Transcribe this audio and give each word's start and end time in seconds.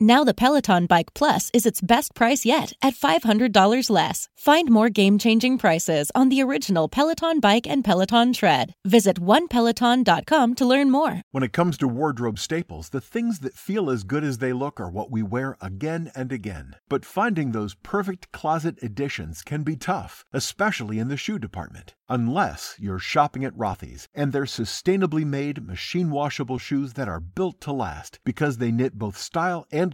Now 0.00 0.24
the 0.24 0.34
Peloton 0.34 0.86
Bike 0.86 1.14
Plus 1.14 1.50
is 1.54 1.64
its 1.64 1.80
best 1.80 2.16
price 2.16 2.44
yet 2.44 2.72
at 2.82 2.94
$500 2.94 3.90
less. 3.90 4.28
Find 4.36 4.68
more 4.68 4.88
game-changing 4.88 5.56
prices 5.58 6.10
on 6.16 6.30
the 6.30 6.42
original 6.42 6.88
Peloton 6.88 7.38
Bike 7.38 7.68
and 7.68 7.84
Peloton 7.84 8.32
Tread. 8.32 8.74
Visit 8.84 9.20
onepeloton.com 9.20 10.54
to 10.56 10.66
learn 10.66 10.90
more. 10.90 11.22
When 11.30 11.44
it 11.44 11.52
comes 11.52 11.78
to 11.78 11.86
wardrobe 11.86 12.40
staples, 12.40 12.88
the 12.88 13.00
things 13.00 13.38
that 13.40 13.54
feel 13.54 13.88
as 13.88 14.02
good 14.02 14.24
as 14.24 14.38
they 14.38 14.52
look 14.52 14.80
are 14.80 14.90
what 14.90 15.12
we 15.12 15.22
wear 15.22 15.56
again 15.60 16.10
and 16.16 16.32
again. 16.32 16.74
But 16.88 17.04
finding 17.04 17.52
those 17.52 17.76
perfect 17.76 18.32
closet 18.32 18.80
additions 18.82 19.42
can 19.42 19.62
be 19.62 19.76
tough, 19.76 20.24
especially 20.32 20.98
in 20.98 21.06
the 21.06 21.16
shoe 21.16 21.38
department. 21.38 21.94
Unless 22.06 22.76
you're 22.78 22.98
shopping 22.98 23.46
at 23.46 23.56
Rothy's 23.56 24.08
and 24.14 24.32
their 24.32 24.44
sustainably 24.44 25.24
made 25.24 25.66
machine 25.66 26.10
washable 26.10 26.58
shoes 26.58 26.92
that 26.94 27.08
are 27.08 27.20
built 27.20 27.62
to 27.62 27.72
last 27.72 28.18
because 28.24 28.58
they 28.58 28.70
knit 28.70 28.98
both 28.98 29.16
style 29.16 29.66
and 29.72 29.93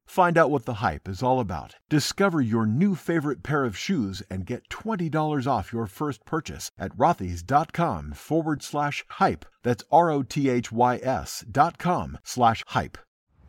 Find 0.11 0.37
out 0.37 0.51
what 0.51 0.65
the 0.65 0.83
hype 0.83 1.07
is 1.07 1.23
all 1.23 1.39
about. 1.39 1.77
Discover 1.87 2.41
your 2.41 2.65
new 2.65 2.95
favorite 2.95 3.43
pair 3.43 3.63
of 3.63 3.77
shoes 3.77 4.21
and 4.29 4.45
get 4.45 4.67
$20 4.67 5.47
off 5.47 5.71
your 5.71 5.87
first 5.87 6.25
purchase 6.25 6.69
at 6.77 6.91
rothys.com 6.97 8.11
forward 8.11 8.61
slash 8.61 9.05
hype. 9.07 9.45
That's 9.63 9.85
R 9.89 10.11
O 10.11 10.21
T 10.21 10.49
H 10.49 10.69
Y 10.69 10.99
S 11.01 11.45
dot 11.49 11.77
com 11.77 12.17
slash 12.25 12.61
hype. 12.67 12.97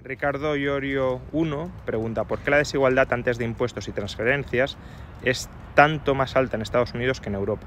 Ricardo 0.05 0.55
Iorio 0.55 1.21
1 1.33 1.73
pregunta 1.85 2.29
por 2.29 2.39
qué 2.39 2.53
la 2.53 2.59
desigualdad 2.59 3.13
antes 3.13 3.39
de 3.39 3.45
impuestos 3.45 3.89
y 3.89 3.93
transferencias 3.93 4.77
es 5.25 5.51
tanto 5.75 6.15
más 6.15 6.37
alta 6.37 6.55
en 6.55 6.63
Estados 6.63 6.95
Unidos 6.95 7.21
que 7.21 7.29
en 7.29 7.35
Europa. 7.35 7.67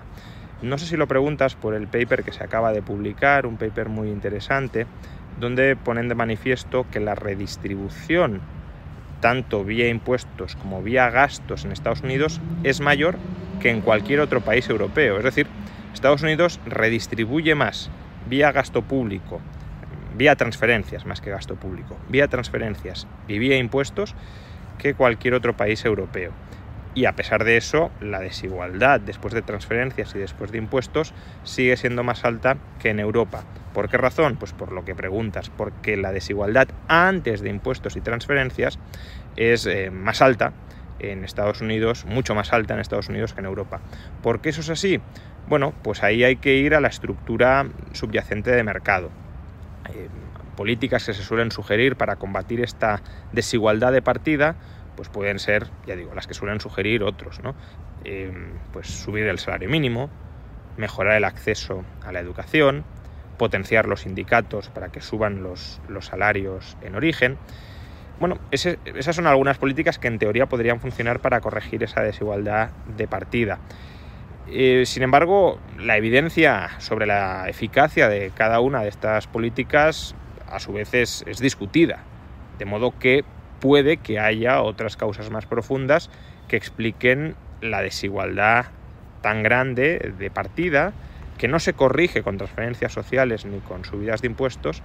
No 0.62 0.78
sé 0.78 0.86
si 0.86 0.96
lo 0.96 1.10
preguntas 1.10 1.56
por 1.56 1.74
el 1.74 1.90
paper 1.90 2.24
que 2.24 2.32
se 2.32 2.46
acaba 2.46 2.72
de 2.72 2.82
publicar, 2.82 3.46
un 3.46 3.58
paper 3.58 3.90
muy 3.90 4.08
interesante, 4.08 4.88
donde 5.38 5.76
ponen 5.76 6.08
de 6.08 6.16
manifiesto 6.16 6.86
que 6.90 7.02
la 7.02 7.14
redistribución 7.14 8.55
tanto 9.26 9.64
vía 9.66 9.90
impuestos 9.90 10.56
como 10.56 10.84
vía 10.84 11.10
gastos 11.10 11.66
en 11.66 11.72
Estados 11.72 12.02
Unidos 12.02 12.40
es 12.64 12.80
mayor 12.80 13.18
que 13.60 13.72
en 13.72 13.82
cualquier 13.82 14.20
otro 14.20 14.42
país 14.42 14.70
europeo. 14.70 15.18
Es 15.18 15.24
decir, 15.24 15.48
Estados 15.96 16.22
Unidos 16.22 16.60
redistribuye 16.68 17.56
más 17.56 17.90
vía 18.30 18.52
gasto 18.52 18.84
público, 18.84 19.42
vía 20.16 20.36
transferencias 20.36 21.08
más 21.08 21.22
que 21.22 21.32
gasto 21.32 21.56
público, 21.56 21.98
vía 22.08 22.28
transferencias 22.28 23.08
y 23.28 23.40
vía 23.40 23.58
impuestos 23.58 24.14
que 24.78 24.94
cualquier 24.94 25.34
otro 25.34 25.58
país 25.58 25.84
europeo. 25.86 26.32
Y 26.96 27.06
a 27.06 27.12
pesar 27.12 27.44
de 27.44 27.58
eso, 27.58 27.92
la 28.00 28.22
desigualdad 28.22 29.02
después 29.02 29.34
de 29.34 29.42
transferencias 29.42 30.16
y 30.16 30.20
después 30.20 30.52
de 30.52 30.58
impuestos 30.58 31.14
sigue 31.44 31.76
siendo 31.76 32.04
más 32.04 32.24
alta 32.24 32.58
que 32.80 32.90
en 32.90 33.02
Europa. 33.02 33.44
¿Por 33.74 33.90
qué 33.90 33.98
razón? 33.98 34.38
Pues 34.38 34.54
por 34.54 34.72
lo 34.72 34.86
que 34.86 34.96
preguntas, 34.96 35.50
porque 35.50 35.98
la 35.98 36.14
desigualdad 36.14 36.70
antes 36.88 37.42
de 37.42 37.50
impuestos 37.50 37.98
y 37.98 38.02
transferencias 38.02 38.80
es 39.36 39.66
eh, 39.66 39.92
más 39.92 40.22
alta 40.22 40.54
en 41.00 41.26
Estados 41.26 41.60
Unidos, 41.60 42.06
mucho 42.06 42.34
más 42.34 42.54
alta 42.54 42.74
en 42.74 42.80
Estados 42.80 43.10
Unidos 43.10 43.34
que 43.34 43.42
en 43.42 43.48
Europa. 43.48 43.82
¿Por 44.24 44.40
qué 44.40 44.50
eso 44.50 44.62
es 44.62 44.70
así? 44.70 45.02
Bueno, 45.50 45.74
pues 45.84 46.02
ahí 46.02 46.24
hay 46.24 46.38
que 46.38 46.56
ir 46.56 46.74
a 46.74 46.80
la 46.80 46.88
estructura 46.88 47.68
subyacente 47.92 48.52
de 48.52 48.64
mercado. 48.64 49.12
Eh, 49.94 50.08
políticas 50.56 51.06
que 51.06 51.14
se 51.14 51.22
suelen 51.22 51.52
sugerir 51.52 51.98
para 51.98 52.16
combatir 52.16 52.62
esta 52.62 53.02
desigualdad 53.34 53.92
de 53.92 54.02
partida, 54.02 54.56
pues 54.96 55.10
pueden 55.10 55.40
ser, 55.40 55.68
ya 55.86 55.96
digo, 55.96 56.14
las 56.14 56.28
que 56.28 56.34
suelen 56.34 56.60
sugerir 56.60 57.04
otros, 57.04 57.42
¿no? 57.42 57.56
Eh, 58.04 58.32
pues 58.72 58.88
subir 58.88 59.26
el 59.26 59.40
salario 59.40 59.70
mínimo, 59.70 60.10
mejorar 60.78 61.16
el 61.18 61.24
acceso 61.24 61.84
a 62.04 62.12
la 62.12 62.20
educación, 62.20 62.84
potenciar 63.38 63.88
los 63.88 64.02
sindicatos 64.02 64.70
para 64.70 64.90
que 64.90 65.02
suban 65.02 65.44
los, 65.44 65.82
los 65.88 66.06
salarios 66.06 66.78
en 66.82 66.96
origen. 66.96 67.38
Bueno, 68.20 68.40
esas 68.52 69.16
son 69.16 69.28
algunas 69.28 69.58
políticas 69.58 70.00
que 70.00 70.08
en 70.08 70.20
teoría 70.20 70.46
podrían 70.46 70.80
funcionar 70.80 71.20
para 71.20 71.42
corregir 71.42 71.84
esa 71.84 72.02
desigualdad 72.02 72.70
de 72.96 73.08
partida. 73.08 73.60
Eh, 74.48 74.84
sin 74.86 75.04
embargo, 75.04 75.60
la 75.78 75.98
evidencia 75.98 76.70
sobre 76.80 77.08
la 77.08 77.50
eficacia 77.50 78.08
de 78.08 78.32
cada 78.34 78.60
una 78.60 78.82
de 78.82 78.90
estas 78.90 79.28
políticas 79.28 80.16
a 80.50 80.60
su 80.60 80.72
vez 80.72 80.94
es, 80.94 81.26
es 81.28 81.40
discutida, 81.40 82.04
de 82.58 82.66
modo 82.66 82.98
que 82.98 83.26
puede 83.66 83.98
que 83.98 84.20
haya 84.20 84.62
otras 84.62 84.96
causas 84.96 85.32
más 85.32 85.48
profundas 85.48 86.12
que 86.48 86.56
expliquen 86.56 87.36
la 87.62 87.82
desigualdad 87.82 88.68
tan 89.24 89.42
grande 89.42 90.14
de 90.20 90.30
partida 90.30 90.94
que 91.40 91.48
no 91.48 91.60
se 91.60 91.74
corrige 91.74 92.22
con 92.22 92.38
transferencias 92.38 92.94
sociales 92.94 93.44
ni 93.44 93.58
con 93.62 93.84
subidas 93.84 94.22
de 94.22 94.28
impuestos 94.28 94.84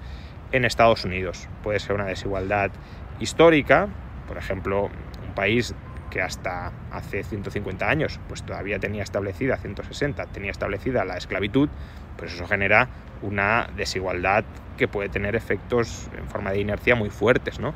en 0.52 0.64
Estados 0.64 1.05
Unidos. 1.05 1.46
Puede 1.62 1.78
ser 1.78 1.94
una 1.94 2.06
desigualdad 2.06 2.70
histórica, 3.19 3.88
por 4.26 4.38
ejemplo, 4.38 4.84
un 4.84 5.34
país 5.34 5.75
que 6.10 6.22
hasta 6.22 6.72
hace 6.90 7.22
150 7.22 7.87
años 7.87 8.19
pues 8.28 8.43
todavía 8.44 8.78
tenía 8.78 9.02
establecida, 9.02 9.58
160, 9.58 10.25
tenía 10.28 10.52
establecida 10.52 11.05
la 11.05 11.19
esclavitud, 11.19 11.69
pues 12.16 12.32
eso 12.32 12.46
genera 12.46 12.88
una 13.20 13.69
desigualdad 13.76 14.43
que 14.78 14.88
puede 14.88 15.10
tener 15.10 15.37
efectos 15.37 16.08
en 16.16 16.26
forma 16.31 16.50
de 16.50 16.60
inercia 16.60 16.94
muy 16.94 17.10
fuertes. 17.10 17.60
¿no? 17.60 17.75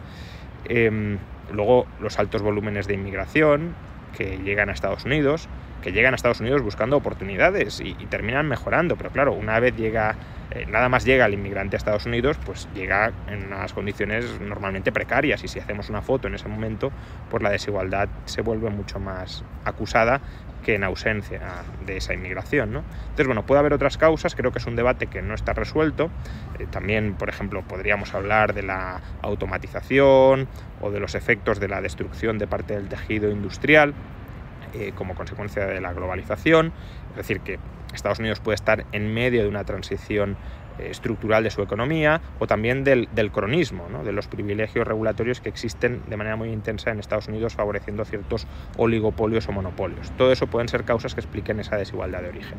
Em, 0.64 1.19
luego 1.50 1.87
los 2.00 2.19
altos 2.19 2.43
volúmenes 2.43 2.87
de 2.87 2.94
inmigración 2.94 3.75
que 4.16 4.38
llegan 4.38 4.69
a 4.69 4.72
Estados 4.72 5.05
Unidos, 5.05 5.49
que 5.84 5.92
llegan 5.92 6.14
a 6.14 6.16
Estados 6.16 6.40
Unidos 6.40 6.62
buscando 6.62 6.96
oportunidades 6.96 7.78
y, 7.81 7.92
terminan 8.06 8.48
mejorando. 8.48 8.96
Pero 8.96 9.10
claro, 9.10 9.34
una 9.34 9.60
vez 9.60 9.76
llega, 9.76 10.16
eh, 10.50 10.64
nada 10.66 10.88
más 10.88 11.04
llega 11.04 11.26
el 11.26 11.34
inmigrante 11.34 11.76
a 11.76 11.78
Estados 11.78 12.06
Unidos, 12.06 12.38
pues 12.42 12.69
llega 12.75 13.12
en 13.28 13.48
unas 13.48 13.75
condiciones 13.75 14.40
normalmente 14.40 14.92
precarias 14.92 15.44
y 15.44 15.48
si 15.48 15.58
hacemos 15.58 15.90
una 15.90 16.00
foto 16.00 16.26
en 16.26 16.36
ese 16.36 16.48
momento, 16.48 16.90
pues 17.31 17.42
la 17.42 17.50
desigualdad 17.50 18.08
se 18.25 18.40
vuelve 18.40 18.70
mucho 18.70 18.98
más 18.98 19.44
acusada 19.66 20.22
que 20.64 20.75
en 20.75 20.84
ausencia 20.84 21.42
de 21.84 21.98
esa 21.98 22.14
inmigración. 22.14 22.72
¿no? 22.72 22.82
Entonces, 23.02 23.26
bueno, 23.26 23.44
puede 23.44 23.58
haber 23.58 23.75
otras 23.75 23.98
causas, 23.98 24.34
creo 24.34 24.52
que 24.52 24.60
es 24.60 24.66
un 24.66 24.76
debate 24.76 25.08
que 25.08 25.20
no 25.20 25.34
está 25.34 25.52
resuelto. 25.52 26.10
Eh, 26.58 26.66
también, 26.70 27.12
por 27.12 27.28
ejemplo, 27.28 27.60
podríamos 27.60 28.14
hablar 28.14 28.54
de 28.54 28.62
la 28.62 29.02
automatización 29.20 30.48
o 30.81 30.90
de 30.90 30.98
los 30.98 31.14
efectos 31.14 31.60
de 31.60 31.69
la 31.69 31.82
destrucción 31.82 32.38
de 32.38 32.46
parte 32.46 32.75
del 32.75 32.88
tejido 32.88 33.31
industrial. 33.31 33.92
Eh, 34.75 34.93
como 34.94 35.15
consecuencia 35.15 35.67
de 35.67 35.81
la 35.81 35.93
globalización, 35.93 36.73
es 37.11 37.17
decir, 37.17 37.41
que 37.41 37.61
Estados 37.94 38.19
Unidos 38.19 38.41
puede 38.41 38.56
estar 38.56 38.85
en 38.91 39.15
medio 39.15 39.43
de 39.43 39.49
una 39.49 39.62
transición 39.62 40.37
eh, 40.81 40.88
estructural 40.91 41.44
de 41.44 41.50
su 41.50 41.62
economía 41.62 42.21
o 42.41 42.49
también 42.49 42.82
del, 42.82 43.09
cronismo, 43.31 43.87
de 44.05 44.11
los 44.11 44.26
privilegios 44.26 44.85
regulatorios 44.85 45.41
que 45.41 45.49
existen 45.49 46.03
de 46.09 46.17
manera 46.17 46.35
muy 46.35 46.50
intensa 46.50 46.91
en 46.91 46.99
Estados 46.99 47.29
Unidos 47.29 47.55
favoreciendo 47.55 48.05
ciertos 48.05 48.49
oligopolios 48.76 49.49
o 49.49 49.53
monopolios. 49.53 50.11
Todo 50.19 50.32
eso 50.32 50.49
pueden 50.49 50.67
ser 50.67 50.82
causas 50.82 51.15
que 51.15 51.20
expliquen 51.20 51.61
esa 51.61 51.77
desigualdad 51.77 52.23
de 52.23 52.31
origen. 52.31 52.59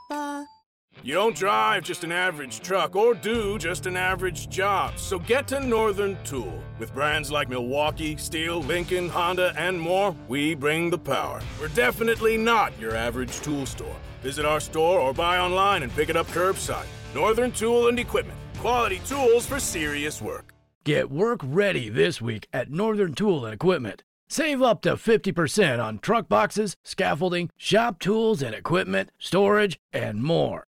You 1.03 1.15
don't 1.15 1.35
drive 1.35 1.83
just 1.83 2.03
an 2.03 2.11
average 2.11 2.59
truck 2.59 2.95
or 2.95 3.15
do 3.15 3.57
just 3.57 3.87
an 3.87 3.97
average 3.97 4.49
job. 4.49 4.99
So 4.99 5.17
get 5.17 5.47
to 5.47 5.59
Northern 5.59 6.15
Tool. 6.23 6.61
With 6.77 6.93
brands 6.93 7.31
like 7.31 7.49
Milwaukee, 7.49 8.17
Steel, 8.17 8.61
Lincoln, 8.61 9.09
Honda, 9.09 9.51
and 9.57 9.81
more, 9.81 10.15
we 10.27 10.53
bring 10.53 10.91
the 10.91 10.99
power. 10.99 11.41
We're 11.59 11.69
definitely 11.69 12.37
not 12.37 12.77
your 12.79 12.95
average 12.95 13.39
tool 13.41 13.65
store. 13.65 13.95
Visit 14.21 14.45
our 14.45 14.59
store 14.59 14.99
or 14.99 15.11
buy 15.11 15.39
online 15.39 15.81
and 15.81 15.91
pick 15.95 16.09
it 16.09 16.15
up 16.15 16.27
curbside. 16.27 16.85
Northern 17.15 17.51
Tool 17.51 17.87
and 17.87 17.97
Equipment. 17.97 18.37
Quality 18.59 19.01
tools 19.07 19.47
for 19.47 19.59
serious 19.59 20.21
work. 20.21 20.53
Get 20.83 21.09
work 21.09 21.39
ready 21.43 21.89
this 21.89 22.21
week 22.21 22.47
at 22.53 22.69
Northern 22.69 23.15
Tool 23.15 23.43
and 23.43 23.55
Equipment. 23.55 24.03
Save 24.29 24.61
up 24.61 24.81
to 24.83 24.93
50% 24.97 25.83
on 25.83 25.97
truck 25.97 26.29
boxes, 26.29 26.77
scaffolding, 26.83 27.49
shop 27.57 27.99
tools 27.99 28.43
and 28.43 28.53
equipment, 28.53 29.09
storage, 29.17 29.79
and 29.91 30.23
more. 30.23 30.65